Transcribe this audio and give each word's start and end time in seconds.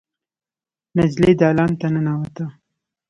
نجلۍ 0.95 1.31
دالان 1.39 1.71
ته 1.79 1.87
ننوته. 1.93 2.45